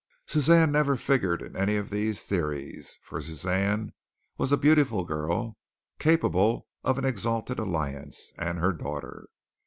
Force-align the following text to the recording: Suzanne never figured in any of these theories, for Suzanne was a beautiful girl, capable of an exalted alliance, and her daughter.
Suzanne 0.25 0.71
never 0.71 0.95
figured 0.95 1.43
in 1.43 1.55
any 1.55 1.75
of 1.75 1.91
these 1.91 2.23
theories, 2.25 2.97
for 3.03 3.21
Suzanne 3.21 3.93
was 4.35 4.51
a 4.51 4.57
beautiful 4.57 5.05
girl, 5.05 5.57
capable 5.99 6.65
of 6.83 6.97
an 6.97 7.05
exalted 7.05 7.59
alliance, 7.59 8.31
and 8.35 8.57
her 8.57 8.73
daughter. 8.73 9.27